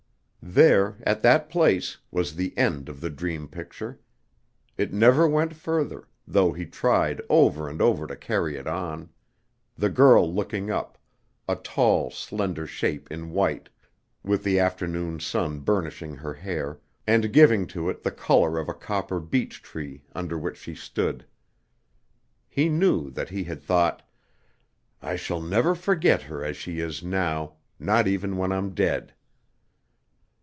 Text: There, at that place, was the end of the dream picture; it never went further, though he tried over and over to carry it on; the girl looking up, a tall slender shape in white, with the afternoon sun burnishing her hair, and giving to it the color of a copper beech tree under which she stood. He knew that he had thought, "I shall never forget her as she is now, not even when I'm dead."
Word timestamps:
There, 0.43 0.97
at 1.03 1.21
that 1.21 1.49
place, 1.51 1.99
was 2.09 2.35
the 2.35 2.57
end 2.57 2.89
of 2.89 2.99
the 2.99 3.11
dream 3.11 3.47
picture; 3.47 3.99
it 4.75 4.91
never 4.91 5.27
went 5.27 5.53
further, 5.55 6.07
though 6.27 6.51
he 6.51 6.65
tried 6.65 7.21
over 7.29 7.69
and 7.69 7.79
over 7.79 8.07
to 8.07 8.15
carry 8.15 8.57
it 8.57 8.65
on; 8.65 9.09
the 9.77 9.87
girl 9.89 10.33
looking 10.33 10.71
up, 10.71 10.97
a 11.47 11.55
tall 11.55 12.09
slender 12.09 12.65
shape 12.65 13.09
in 13.11 13.29
white, 13.31 13.69
with 14.23 14.43
the 14.43 14.57
afternoon 14.59 15.19
sun 15.19 15.59
burnishing 15.59 16.15
her 16.15 16.33
hair, 16.33 16.79
and 17.05 17.31
giving 17.31 17.67
to 17.67 17.87
it 17.87 18.01
the 18.01 18.11
color 18.11 18.57
of 18.57 18.67
a 18.67 18.73
copper 18.73 19.19
beech 19.19 19.61
tree 19.61 20.03
under 20.15 20.39
which 20.39 20.57
she 20.57 20.73
stood. 20.73 21.23
He 22.49 22.67
knew 22.67 23.11
that 23.11 23.29
he 23.29 23.43
had 23.43 23.61
thought, 23.61 24.01
"I 25.03 25.15
shall 25.17 25.39
never 25.41 25.75
forget 25.75 26.23
her 26.23 26.43
as 26.43 26.57
she 26.57 26.79
is 26.79 27.03
now, 27.03 27.57
not 27.79 28.07
even 28.07 28.37
when 28.37 28.51
I'm 28.51 28.71
dead." 28.71 29.13